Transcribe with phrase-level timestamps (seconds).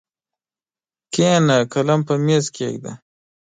[1.13, 2.93] کښېنه قلم پر مېز کښېږده!